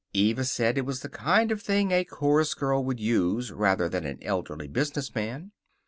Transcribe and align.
Eva 0.15 0.43
said 0.43 0.79
it 0.79 0.83
was 0.83 1.01
the 1.01 1.09
kind 1.09 1.51
of 1.51 1.61
thing 1.61 1.91
a 1.91 2.03
chorus 2.03 2.55
girl 2.55 2.83
would 2.83 2.99
use, 2.99 3.51
rather 3.51 3.87
than 3.87 4.03
an 4.03 4.17
elderly 4.23 4.67
businessman. 4.67 5.51